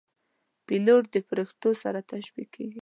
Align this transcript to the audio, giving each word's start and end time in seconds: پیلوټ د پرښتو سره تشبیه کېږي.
پیلوټ 0.65 1.03
د 1.13 1.17
پرښتو 1.29 1.69
سره 1.83 1.99
تشبیه 2.11 2.47
کېږي. 2.55 2.79